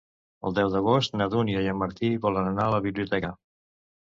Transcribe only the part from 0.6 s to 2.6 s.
d'agost na Dúnia i en Martí volen